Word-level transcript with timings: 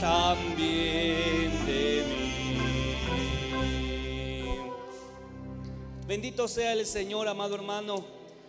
también 0.00 1.50
de 1.66 2.04
mí. 2.08 2.32
Bendito 6.06 6.48
sea 6.48 6.72
el 6.72 6.86
Señor, 6.86 7.28
amado 7.28 7.54
hermano, 7.54 8.04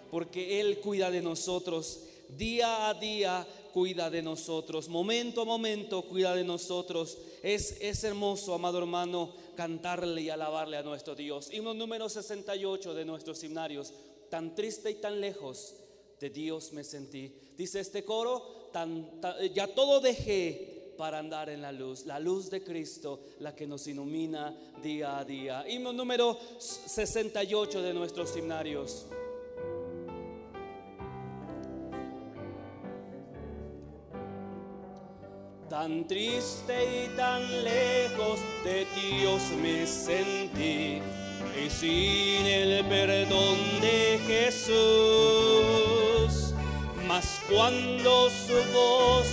porque 0.09 0.59
Él 0.59 0.79
cuida 0.79 1.11
de 1.11 1.21
nosotros. 1.21 2.01
Día 2.29 2.89
a 2.89 2.93
día 2.93 3.47
cuida 3.73 4.09
de 4.09 4.21
nosotros. 4.21 4.89
Momento 4.89 5.41
a 5.41 5.45
momento 5.45 6.04
cuida 6.04 6.36
de 6.36 6.43
nosotros. 6.43 7.18
Es, 7.43 7.77
es 7.82 8.04
hermoso, 8.04 8.54
amado 8.54 8.77
hermano, 8.79 9.33
cantarle 9.55 10.21
y 10.21 10.29
alabarle 10.29 10.77
a 10.77 10.83
nuestro 10.83 11.15
Dios. 11.15 11.49
Himno 11.52 11.74
número 11.74 12.10
68 12.10 12.93
de 12.93 13.05
nuestros 13.05 13.43
himnarios. 13.43 13.93
Tan 14.29 14.55
triste 14.55 14.91
y 14.91 14.96
tan 14.96 15.19
lejos 15.19 15.75
de 16.21 16.30
Dios 16.30 16.71
me 16.71 16.84
sentí. 16.84 17.34
Dice 17.57 17.80
este 17.80 18.06
coro, 18.06 18.70
ya 19.54 19.68
todo 19.74 20.00
dejé 20.00 20.94
para 20.96 21.18
andar 21.18 21.50
en 21.50 21.64
la 21.64 21.71
luz, 21.71 22.06
la 22.06 22.20
luz 22.20 22.52
de 22.52 22.64
Cristo, 22.64 23.21
la 23.39 23.56
que 23.56 23.66
nos 23.66 23.88
ilumina 23.88 24.56
día 24.84 25.18
a 25.18 25.25
día. 25.25 25.68
Himno 25.68 25.92
número 25.92 26.38
68 26.60 27.82
de 27.82 27.94
nuestros 27.94 28.38
himnarios. 28.38 29.07
Tan 35.67 36.08
triste 36.08 37.06
y 37.06 37.17
tan 37.17 37.64
lejos 37.64 38.39
de 38.63 38.85
Dios 38.94 39.41
me 39.59 39.88
sentí 39.88 41.02
y 41.66 41.69
sin 41.69 42.45
el 42.45 42.85
perdón 42.85 43.58
de 43.81 44.19
Jesús. 44.28 45.91
Cuando 47.53 48.30
su 48.30 48.53
voz 48.71 49.27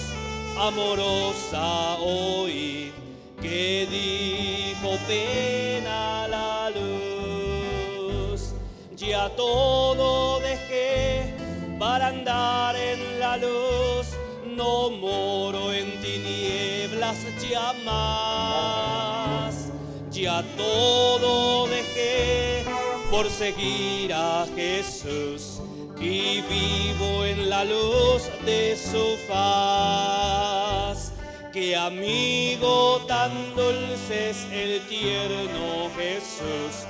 amorosa 0.58 1.98
oí 2.00 2.92
que 3.41 3.86
dijo 3.88 4.98
ven 5.06 5.86
a 5.86 6.27
la 6.27 6.70
luz, 6.70 8.55
ya 8.96 9.28
todo 9.36 10.41
dejé 10.41 11.33
para 11.78 12.08
andar 12.08 12.74
en 12.74 13.20
la 13.20 13.36
luz, 13.36 14.08
no 14.44 14.91
moro 14.91 15.72
en 15.72 16.00
tinieblas 16.00 17.19
ya 17.48 17.72
más. 17.84 19.69
Ya 20.11 20.42
todo 20.56 21.69
dejé 21.69 22.64
por 23.12 23.30
seguir 23.30 24.12
a 24.12 24.44
Jesús 24.56 25.61
y 26.00 26.42
vivo 26.42 27.24
en 27.24 27.50
la 27.50 27.64
luz 27.64 28.30
de 28.44 28.77
su 28.77 29.16
faz. 29.27 31.12
Qué 31.52 31.74
amigo 31.77 33.00
tan 33.08 33.32
dulce 33.56 34.30
es 34.30 34.46
el 34.52 34.80
tierno 34.86 35.90
Jesús, 35.96 36.86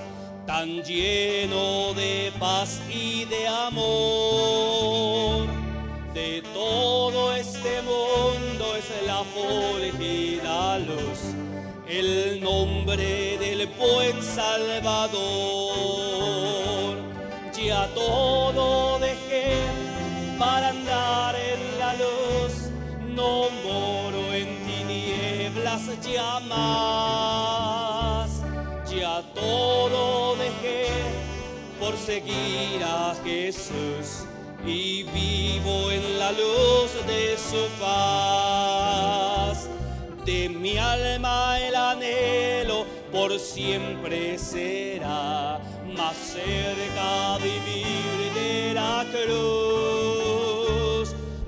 tan 0.47 0.83
lleno 0.83 1.95
de 1.95 2.33
paz 2.39 2.81
y 2.91 3.25
de 3.25 3.49
amor. 3.49 5.47
De 6.13 6.43
todo 6.53 7.33
este 7.35 7.81
mundo 7.83 8.77
es 8.77 8.91
la 9.07 9.23
fulgida 9.25 10.79
luz, 10.81 11.35
el 11.89 12.43
nombre 12.43 13.39
del 13.39 13.67
buen 13.69 14.23
Salvador. 14.23 15.69
Ya 17.69 17.87
todo 17.95 18.88
ya 26.03 26.41
más. 26.41 28.31
Ya 28.91 29.23
todo 29.35 30.37
dejé 30.37 30.87
por 31.79 31.97
seguir 31.97 32.83
a 32.83 33.15
Jesús 33.25 34.25
y 34.67 35.05
vivo 35.05 35.91
en 35.91 36.19
la 36.19 36.33
luz 36.33 36.93
de 37.07 37.37
su 37.37 37.69
faz. 37.81 39.69
De 40.25 40.49
mi 40.49 40.77
alma 40.77 41.59
el 41.61 41.75
anhelo 41.75 42.85
por 43.11 43.39
siempre 43.39 44.39
será 44.39 45.61
más 45.97 46.17
cerca 46.17 47.39
vivir 47.39 48.33
de 48.35 48.75
la 48.75 49.05
cruz. 49.11 50.29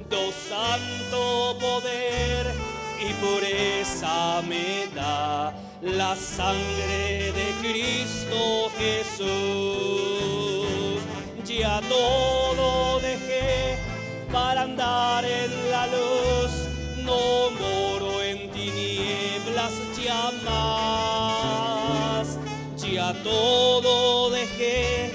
Do 0.09 0.33
santo 0.49 1.57
poder 1.61 2.50
pureza 3.21 4.43
me 4.49 4.89
da 4.95 5.53
la 5.83 6.17
sangre 6.17 7.33
de 7.33 7.55
Cristo 7.63 8.71
Jesús. 8.79 10.21
Ya 11.45 11.81
todo 11.89 13.01
dejé 13.01 13.77
para 14.33 14.63
andar 14.63 15.25
en 15.25 15.51
la 15.71 15.87
luz, 15.87 16.53
no 17.05 17.51
moro 17.61 18.23
en 18.23 18.51
tinieblas 18.51 19.73
ya 20.03 20.31
más. 20.45 22.27
Ya 22.77 23.13
todo 23.23 24.31
dejé 24.31 25.13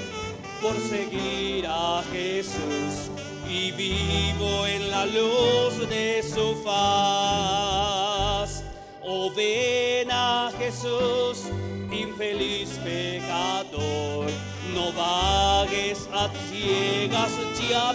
por 0.62 0.76
seguir 0.80 1.68
a 1.68 2.04
Jesús 2.12 3.10
y 3.56 3.72
vivo 3.72 4.68
en 4.68 4.92
la 4.92 5.06
luz 5.06 5.88
de 5.90 6.22
su 6.22 6.62
faz. 6.64 8.64
Oh, 9.02 9.32
ven 9.34 10.12
a 10.12 10.52
Jesús, 10.58 11.46
infeliz 11.92 12.78
pecador, 12.84 14.28
no 14.74 14.92
vagues 14.94 16.10
a 16.12 16.30
ciegas 16.50 17.32
ya. 17.70 17.94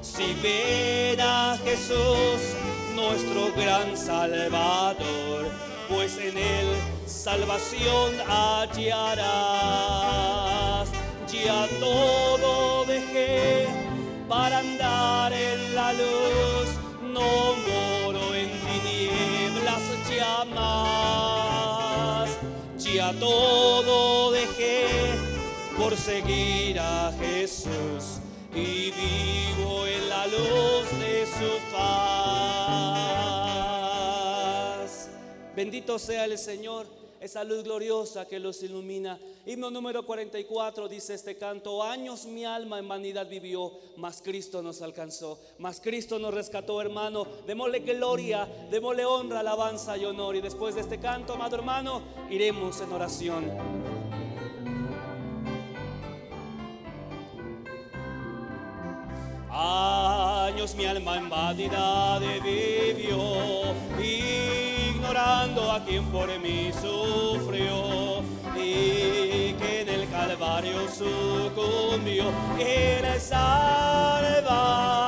Si 0.00 0.34
ven 0.42 1.20
a 1.20 1.56
Jesús, 1.64 2.56
nuestro 2.96 3.52
gran 3.54 3.96
Salvador, 3.96 5.46
pues 5.88 6.18
en 6.18 6.36
él 6.36 6.66
salvación 7.06 8.18
hallarás. 8.26 9.28
Ya 11.30 11.68
todo 11.78 12.77
para 14.28 14.58
andar 14.58 15.32
en 15.32 15.74
la 15.74 15.92
luz, 15.92 16.68
no 17.02 17.56
moro 17.56 18.34
en 18.34 18.50
tinieblas 18.50 19.82
ya 20.14 20.44
más. 20.54 22.30
Ya 22.78 23.12
todo 23.18 24.30
dejé 24.32 24.86
por 25.76 25.96
seguir 25.96 26.80
a 26.80 27.12
Jesús 27.20 28.20
y 28.54 28.90
vivo 28.90 29.86
en 29.86 30.08
la 30.08 30.26
luz 30.26 30.90
de 30.98 31.26
su 31.26 31.58
paz. 31.72 32.98
Bendito 35.54 35.98
sea 35.98 36.24
el 36.24 36.38
Señor, 36.38 36.86
esa 37.20 37.44
luz 37.44 37.64
gloriosa 37.64 38.26
que 38.26 38.38
los 38.38 38.62
ilumina. 38.62 39.18
Himno 39.46 39.70
número 39.70 40.04
44 40.04 40.88
dice 40.88 41.14
este 41.14 41.36
canto, 41.36 41.82
años 41.82 42.26
mi 42.26 42.44
alma 42.44 42.78
en 42.78 42.88
vanidad 42.88 43.28
vivió, 43.28 43.72
mas 43.96 44.20
Cristo 44.22 44.62
nos 44.62 44.82
alcanzó, 44.82 45.40
mas 45.58 45.80
Cristo 45.80 46.18
nos 46.18 46.34
rescató, 46.34 46.80
hermano. 46.80 47.26
Démosle 47.46 47.80
gloria, 47.80 48.46
démosle 48.70 49.04
honra, 49.04 49.40
alabanza 49.40 49.96
y 49.96 50.04
honor. 50.04 50.36
Y 50.36 50.40
después 50.40 50.74
de 50.74 50.82
este 50.82 50.98
canto, 50.98 51.34
amado 51.34 51.56
hermano, 51.56 52.02
iremos 52.30 52.80
en 52.80 52.92
oración. 52.92 53.98
Años 59.50 60.76
mi 60.76 60.86
alma 60.86 61.16
en 61.16 61.28
vanidad 61.28 62.20
vivió, 62.20 63.18
a 65.16 65.82
quien 65.86 66.04
por 66.06 66.28
mí 66.40 66.70
sufrió 66.72 68.22
y 68.54 69.54
que 69.54 69.80
en 69.82 69.88
el 69.88 70.08
Calvario 70.10 70.86
sucumbió. 70.88 72.24
Eres 72.58 73.22
Salvador, 73.22 75.07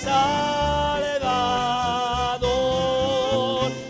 Salvador. 0.00 1.20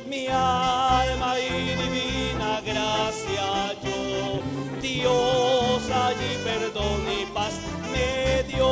Mi 0.09 0.27
alma 0.27 1.39
y 1.39 1.77
divina 1.83 2.61
gracia 2.63 3.75
yo, 3.85 4.41
Dios 4.83 5.91
allí 5.91 6.33
perdón 6.43 7.01
y 7.09 7.27
paz 7.33 7.55
me 7.93 8.43
dio 8.43 8.71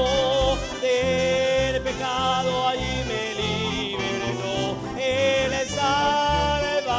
del 0.83 1.81
pecado 1.83 2.67
allí 2.67 3.05
me 3.07 3.23
liberó. 3.41 4.77
Él 4.99 5.53
es 5.53 5.69
Salvador. 5.69 6.91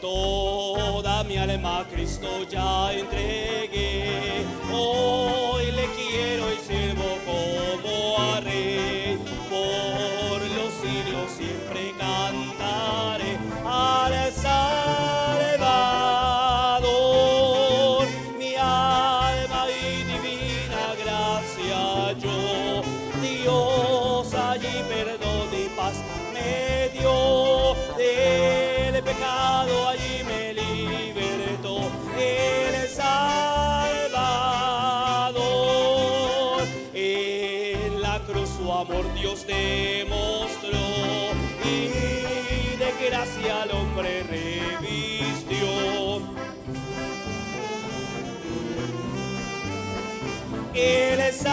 Toda 0.00 1.24
mi 1.24 1.36
alma 1.38 1.84
Cristo 1.90 2.44
ya 2.48 2.92
entregué. 2.92 3.13
Demostró 39.42 40.78
y 41.64 42.76
de 42.76 43.06
gracia 43.08 43.62
al 43.62 43.70
hombre 43.72 44.22
revistió. 44.22 45.66
Él 50.72 51.20
es 51.20 51.44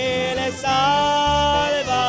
Él 0.00 0.38
es 0.38 0.54
Salvador. 0.56 2.00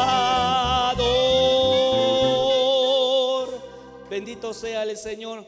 Bendito 4.10 4.54
sea 4.54 4.84
el 4.84 4.98
Señor. 4.98 5.46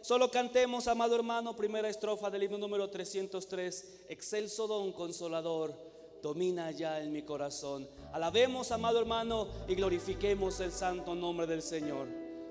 Solo 0.00 0.30
cantemos, 0.30 0.86
amado 0.86 1.16
hermano, 1.16 1.56
primera 1.56 1.88
estrofa 1.88 2.30
del 2.30 2.44
himno 2.44 2.58
número 2.58 2.88
303. 2.88 4.04
Excelso 4.08 4.66
don 4.66 4.92
consolador, 4.92 5.74
domina 6.22 6.70
ya 6.70 7.00
en 7.00 7.12
mi 7.12 7.22
corazón. 7.22 7.88
Alabemos, 8.12 8.70
amado 8.70 9.00
hermano, 9.00 9.48
y 9.66 9.74
glorifiquemos 9.74 10.60
el 10.60 10.70
santo 10.70 11.14
nombre 11.14 11.46
del 11.46 11.60
Señor. 11.60 12.06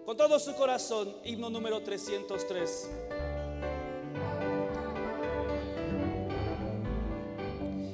Con 0.06 0.18
todo 0.18 0.38
su 0.38 0.54
corazón, 0.56 1.16
himno 1.24 1.50
número 1.50 1.82
303. 1.82 2.90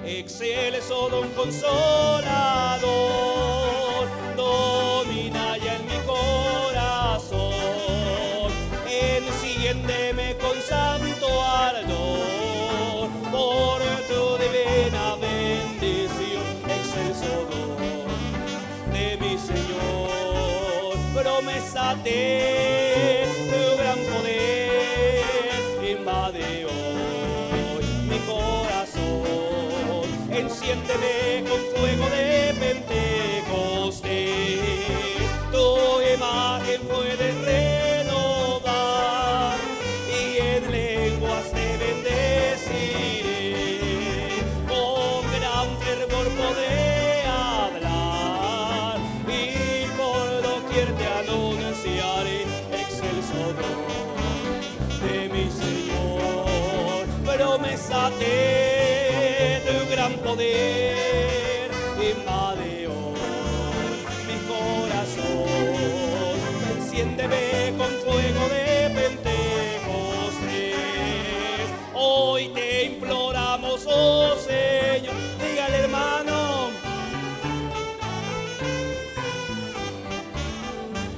Excelso 0.03 1.09
don 1.09 1.29
consolador, 1.29 1.71
domina 4.35 5.57
ya 5.57 5.75
en 5.75 5.85
mi 5.85 5.99
corazón. 6.05 7.51
Enciéndeme 8.89 10.35
con 10.37 10.59
santo 10.61 11.27
ardor, 11.43 13.09
por 13.31 13.81
tu 14.09 14.37
divina 14.41 15.15
bendición, 15.21 16.43
excelso 16.67 17.47
don 17.51 18.91
de 18.91 19.17
mi 19.17 19.37
Señor. 19.37 20.97
Promesa 21.13 21.95
de 22.03 22.90
Enciéndeme 30.71 31.43
con 31.49 31.59
fuego 31.75 32.05
de 32.11 32.55
Pentecostés. 32.57 34.09
Tu 35.51 35.67
imagen 36.15 36.81
puede 36.83 37.27
renovar 38.03 38.77
y 40.07 40.37
en 40.37 40.71
lenguas 40.71 41.51
te 41.51 41.67
bendeciré. 41.77 43.49
Con 44.69 45.21
gran 45.35 45.67
fervor 45.81 46.27
podré 46.39 47.25
hablar 47.27 48.97
y 49.27 49.39
por 49.97 50.25
doquier 50.41 50.89
te 50.95 51.05
Enciéndeme 67.21 67.77
con 67.77 67.87
fuego 67.87 68.49
de 68.49 68.89
Pentecostés. 68.95 69.29
Hoy 71.93 72.49
te 72.49 72.85
imploramos, 72.85 73.85
oh 73.87 74.35
Señor, 74.37 75.13
dígale 75.39 75.77
hermano. 75.77 76.71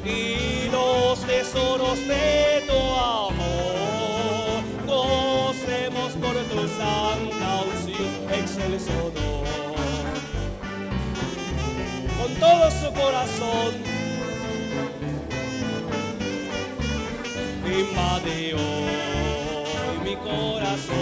y 0.06 0.70
los 0.70 1.20
tesoros 1.22 1.98
de 2.06 2.64
tu 2.68 2.74
amor. 2.74 4.62
Gocemos 4.86 6.12
por 6.14 6.36
tu 6.36 6.68
santa 6.68 7.62
unción, 7.72 8.12
excelso 8.34 9.12
don. 9.16 9.44
Con 12.18 12.36
todo 12.36 12.72
su 12.72 12.94
corazón, 12.94 13.93
invade 17.84 18.54
hoy 18.54 20.00
mi 20.04 20.16
corazón. 20.16 20.96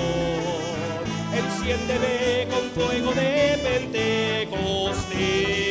Enciéndeme 1.33 2.47
con 2.49 2.69
fuego 2.71 3.13
de 3.13 3.59
Pentecostés. 3.63 5.70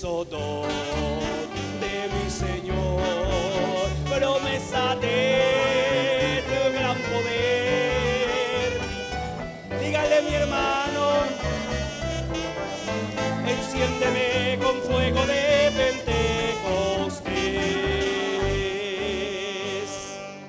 Don 0.00 0.68
de 1.80 2.08
mi 2.14 2.30
Señor. 2.30 3.00
Promesa 4.08 4.94
de 4.96 6.42
tu 6.46 6.72
gran 6.72 6.96
poder. 6.96 8.80
Dígale 9.80 10.22
mi 10.22 10.34
hermano, 10.34 11.10
enciéndeme 13.46 14.58
con 14.62 14.76
fuego 14.82 15.26
de 15.26 15.72
Pentecostés. 15.76 17.28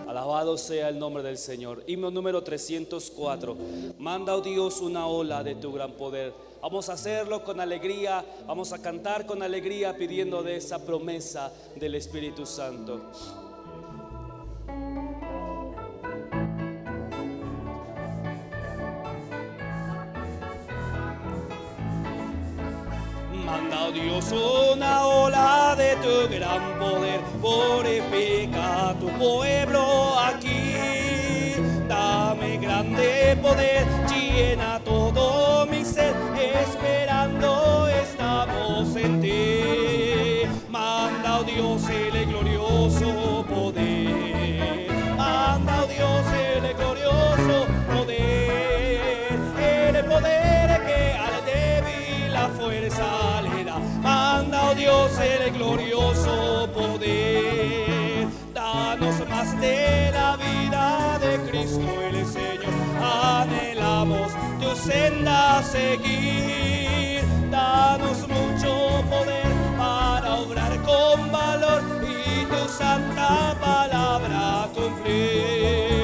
Alabado 0.07 0.57
sea 0.57 0.89
el 0.89 0.99
nombre 0.99 1.23
del 1.23 1.39
Señor. 1.39 1.83
Himno 1.87 2.11
número 2.11 2.43
304. 2.43 3.57
Manda, 3.97 4.35
oh 4.35 4.41
Dios, 4.41 4.79
una 4.81 5.07
ola 5.07 5.43
de 5.43 5.55
tu 5.55 5.71
gran 5.73 5.93
poder 5.93 6.48
Vamos 6.61 6.89
a 6.89 6.93
hacerlo 6.93 7.41
con 7.43 7.61
alegría, 7.61 8.23
vamos 8.45 8.73
a 8.73 8.81
cantar 8.81 9.25
con 9.25 9.41
alegría 9.41 9.95
pidiendo 9.95 10.43
de 10.43 10.57
esa 10.57 10.77
promesa 10.85 11.51
del 11.75 11.95
Espíritu 11.95 12.45
Santo. 12.45 13.01
Manda 23.45 23.87
oh 23.87 23.91
Dios 23.93 24.31
una 24.33 25.07
ola 25.07 25.75
de 25.77 25.95
tu 25.95 26.33
gran 26.33 26.77
poder, 26.77 27.21
purifica 27.41 28.93
tu 28.99 29.07
pueblo 29.17 30.19
aquí. 30.19 31.55
Dame 31.87 32.57
grande 32.57 33.37
poder, 33.41 33.87
de 59.59 60.11
la 60.11 60.37
vida 60.37 61.19
de 61.19 61.37
Cristo 61.49 62.01
el 62.01 62.25
Señor. 62.25 62.73
Anhelamos 63.01 64.31
tu 64.59 64.75
senda 64.75 65.61
seguir. 65.63 67.23
Danos 67.51 68.19
mucho 68.27 69.03
poder 69.09 69.51
para 69.77 70.35
obrar 70.35 70.73
con 70.83 71.31
valor 71.31 71.83
y 72.03 72.45
tu 72.45 72.69
santa 72.69 73.55
palabra 73.59 74.69
cumplir. 74.73 75.98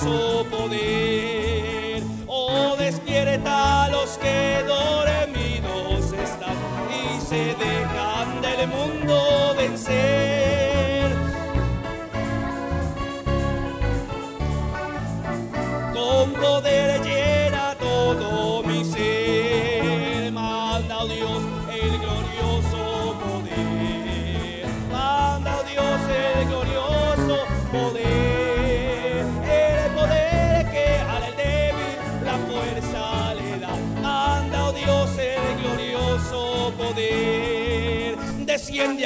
Glorioso 0.00 0.46
poder. 0.50 2.02
Oh, 2.26 2.76
despierta 2.78 3.84
a 3.84 3.90
los 3.90 4.18
que 4.18 4.62
dormidos 4.66 6.12
están 6.12 6.56
y 6.90 7.20
se 7.20 7.54
dejan 7.54 8.40
del 8.40 8.68
mundo 8.68 9.54
vencer. 9.56 10.19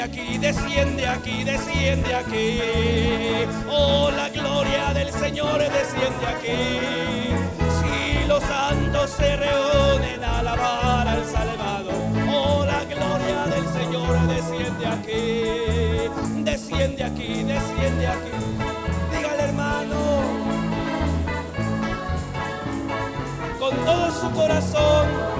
Aquí, 0.05 0.37
desciende 0.37 1.07
aquí, 1.07 1.43
desciende 1.43 2.13
aquí. 2.13 2.59
Oh, 3.67 4.11
la 4.11 4.29
gloria 4.29 4.93
del 4.93 5.11
Señor 5.11 5.59
desciende 5.59 6.25
aquí. 6.27 7.31
Si 7.77 8.27
los 8.27 8.43
santos 8.43 9.09
se 9.09 9.35
reúnen 9.35 10.23
a 10.23 10.39
alabar 10.39 11.07
al 11.07 11.25
Salvador, 11.25 11.93
oh, 12.29 12.65
la 12.65 12.83
gloria 12.85 13.45
del 13.53 13.67
Señor 13.77 14.27
desciende 14.27 14.85
aquí. 14.87 16.43
Desciende 16.43 17.03
aquí, 17.03 17.43
desciende 17.43 18.07
aquí. 18.07 18.31
Dígale, 19.11 19.43
hermano, 19.43 20.21
con 23.59 23.75
todo 23.85 24.11
su 24.11 24.31
corazón. 24.31 25.34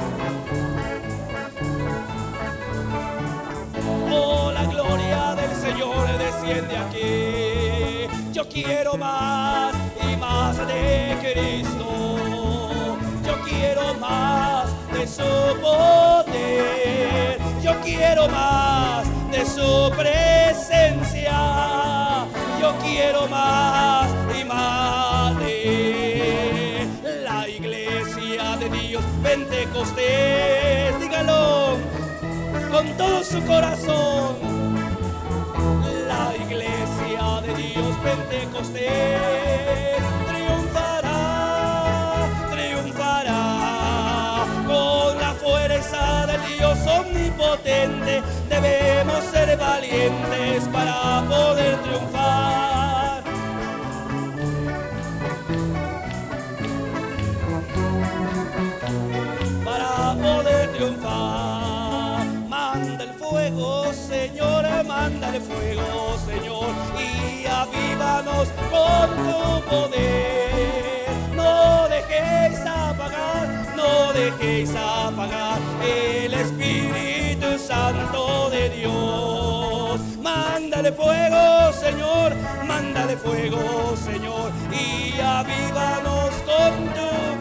Señor 5.66 6.08
desciende 6.20 6.78
aquí. 6.78 8.08
Yo 8.32 8.48
quiero 8.48 8.98
más 8.98 9.74
y 10.00 10.16
más 10.16 10.56
de 10.68 11.18
Cristo. 11.20 12.96
Yo 13.26 13.42
quiero 13.44 13.96
más 13.96 14.70
de 14.94 15.08
su 15.08 15.60
poder. 15.62 17.40
Yo 17.64 17.82
quiero 17.82 18.30
más 18.30 19.08
de 19.32 19.44
su 19.44 19.92
presencia. 19.98 21.34
Yo 22.62 22.76
quiero 22.84 23.28
más 23.28 24.08
y 24.40 24.44
más 24.46 25.36
de 25.40 26.88
la 27.24 27.50
iglesia 27.50 28.56
de 28.58 28.70
Dios 28.70 29.04
Pentecostés. 29.24 31.00
Dígalo 31.00 31.78
con 32.72 32.86
todo 32.98 33.24
su 33.24 33.42
corazón. 33.46 34.55
Dios 37.76 37.98
Pentecostés 37.98 38.88
triunfará, 40.30 42.26
triunfará 42.50 44.46
con 44.66 45.20
la 45.20 45.34
fuerza 45.34 46.26
del 46.26 46.42
Dios 46.58 46.80
omnipotente. 46.88 48.24
Debemos 48.48 49.26
ser 49.26 49.58
valientes 49.58 50.70
para 50.72 51.22
poder 51.28 51.76
triunfar. 51.84 53.24
Para 59.66 60.14
poder 60.14 60.72
triunfar. 60.72 61.55
Fuego, 65.40 66.18
Señor, 66.26 66.70
y 67.00 67.46
avívanos 67.46 68.48
con 68.72 69.10
tu 69.26 69.70
poder. 69.70 71.10
No 71.36 71.88
dejéis 71.90 72.60
apagar, 72.66 73.48
no 73.76 74.14
dejéis 74.14 74.72
apagar 74.76 75.60
el 75.84 76.34
Espíritu 76.34 77.60
Santo 77.60 78.50
de 78.50 78.70
Dios. 78.70 80.02
Mándale 80.22 80.92
fuego, 80.92 81.74
Señor, 81.74 82.34
mándale 82.66 83.18
fuego, 83.18 83.96
Señor, 83.98 84.52
y 84.72 85.20
avívanos 85.20 86.32
con 86.46 86.94
tu 86.94 87.35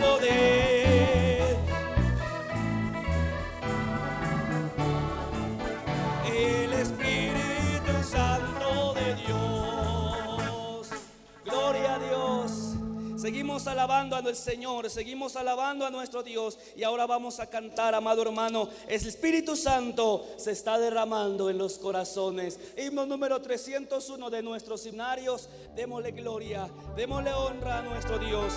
Seguimos 13.54 13.72
alabando 13.72 14.16
a 14.16 14.20
nuestro 14.20 14.50
Señor, 14.52 14.90
seguimos 14.90 15.36
alabando 15.36 15.86
a 15.86 15.90
nuestro 15.90 16.24
Dios 16.24 16.58
y 16.74 16.82
ahora 16.82 17.06
vamos 17.06 17.38
a 17.38 17.46
cantar, 17.46 17.94
amado 17.94 18.22
hermano, 18.22 18.68
el 18.88 19.06
Espíritu 19.06 19.54
Santo 19.54 20.26
se 20.36 20.50
está 20.50 20.76
derramando 20.76 21.48
en 21.48 21.56
los 21.56 21.78
corazones. 21.78 22.58
Himno 22.76 23.06
número 23.06 23.40
301 23.40 24.28
de 24.28 24.42
nuestros 24.42 24.84
himnarios, 24.86 25.48
démosle 25.76 26.10
gloria, 26.10 26.68
démosle 26.96 27.32
honra 27.32 27.78
a 27.78 27.82
nuestro 27.82 28.18
Dios. 28.18 28.52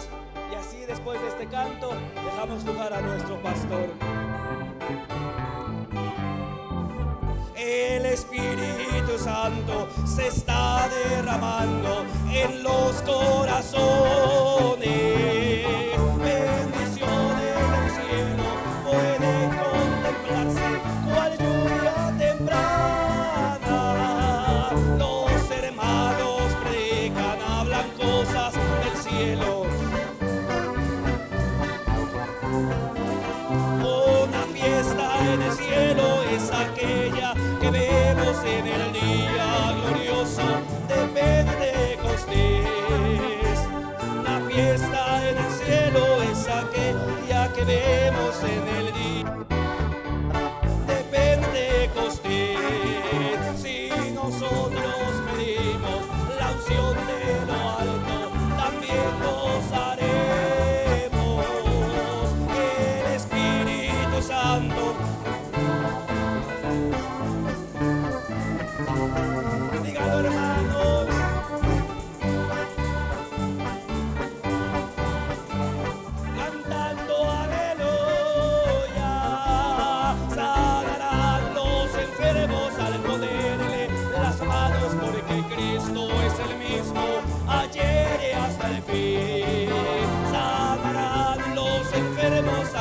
Y 0.51 0.55
así 0.55 0.77
después 0.87 1.21
de 1.21 1.27
este 1.27 1.47
canto 1.47 1.91
dejamos 2.15 2.63
lugar 2.63 2.91
a 2.91 2.99
nuestro 2.99 3.39
pastor. 3.43 3.89
El 7.57 8.05
Espíritu 8.05 9.17
Santo 9.17 9.89
se 10.05 10.27
está 10.27 10.87
derramando 10.89 12.05
en 12.31 12.61
los 12.61 13.01
corazones. 13.01 13.77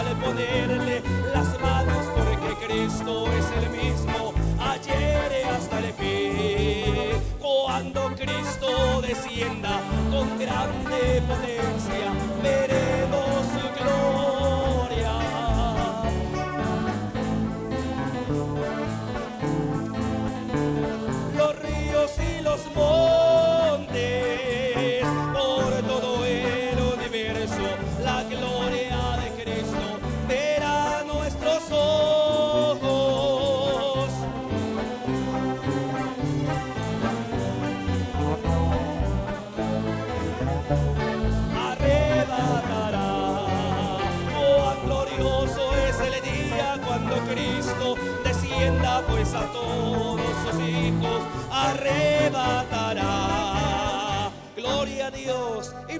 al 0.06 0.16
ponerle 0.16 1.02
las 1.34 1.60
manos, 1.60 2.06
porque 2.14 2.66
Cristo 2.66 3.26
es 3.32 3.46
el 3.62 3.70
mismo 3.70 4.32
ayer 4.60 5.44
y 5.44 5.48
hasta 5.48 5.78
el 5.78 5.92
fin. 5.94 7.20
Cuando 7.40 8.12
Cristo 8.14 9.02
descienda 9.02 9.80
con 10.10 10.38
grande 10.38 11.22
potencia, 11.26 12.35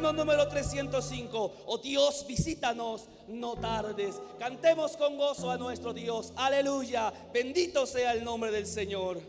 Salmo 0.06 0.24
número 0.24 0.46
305. 0.46 1.52
Oh 1.66 1.78
Dios, 1.78 2.24
visítanos, 2.28 3.08
no 3.26 3.56
tardes. 3.56 4.20
Cantemos 4.38 4.96
con 4.96 5.16
gozo 5.16 5.50
a 5.50 5.56
nuestro 5.58 5.92
Dios. 5.92 6.32
Aleluya. 6.36 7.12
Bendito 7.34 7.86
sea 7.86 8.12
el 8.12 8.22
nombre 8.22 8.52
del 8.52 8.66
Señor. 8.66 9.20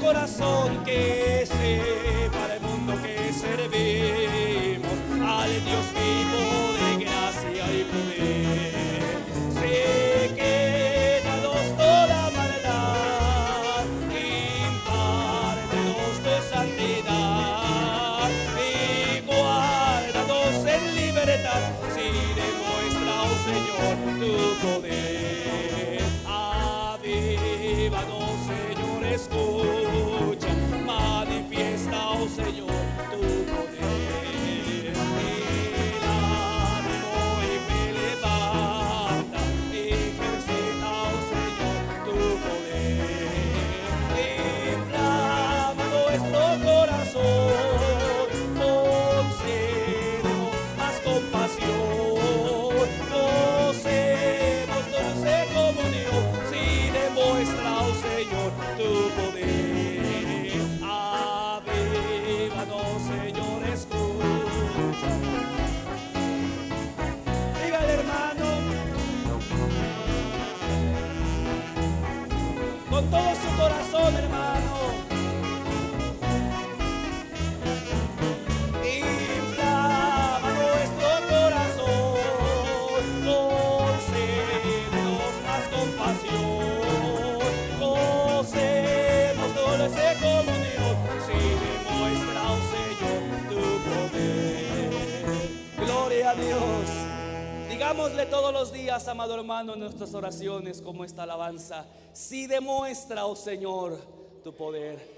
corazón 0.00 0.84
que 0.84 1.44
se 1.46 2.28
va. 2.28 2.43
Todos 98.04 98.52
los 98.52 98.70
días, 98.70 99.08
amado 99.08 99.34
hermano, 99.34 99.72
en 99.72 99.80
nuestras 99.80 100.12
oraciones 100.12 100.82
como 100.82 101.06
esta 101.06 101.22
alabanza. 101.22 101.86
Si 102.12 102.46
demuestra, 102.46 103.24
oh 103.24 103.34
Señor, 103.34 103.98
tu 104.42 104.54
poder. 104.54 105.13